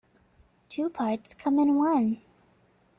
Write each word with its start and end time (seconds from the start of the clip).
Two 0.67 0.89
parts 0.89 1.35
come 1.35 1.59
in 1.59 1.75
one. 1.75 2.23